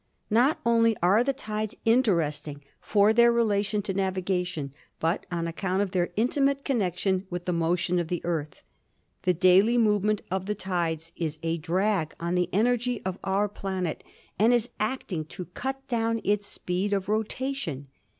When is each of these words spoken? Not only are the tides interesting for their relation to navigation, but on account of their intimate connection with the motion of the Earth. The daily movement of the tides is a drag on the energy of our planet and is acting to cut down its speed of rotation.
Not 0.31 0.59
only 0.65 0.97
are 1.03 1.23
the 1.23 1.31
tides 1.31 1.75
interesting 1.85 2.63
for 2.79 3.13
their 3.13 3.31
relation 3.31 3.83
to 3.83 3.93
navigation, 3.93 4.73
but 4.99 5.27
on 5.31 5.45
account 5.45 5.83
of 5.83 5.91
their 5.91 6.09
intimate 6.15 6.65
connection 6.65 7.27
with 7.29 7.45
the 7.45 7.53
motion 7.53 7.99
of 7.99 8.07
the 8.07 8.25
Earth. 8.25 8.63
The 9.21 9.35
daily 9.35 9.77
movement 9.77 10.23
of 10.31 10.47
the 10.47 10.55
tides 10.55 11.11
is 11.15 11.37
a 11.43 11.59
drag 11.59 12.15
on 12.19 12.33
the 12.33 12.49
energy 12.51 12.99
of 13.05 13.19
our 13.23 13.47
planet 13.47 14.03
and 14.39 14.51
is 14.53 14.71
acting 14.79 15.23
to 15.25 15.45
cut 15.53 15.87
down 15.87 16.19
its 16.23 16.47
speed 16.47 16.93
of 16.93 17.07
rotation. 17.07 17.85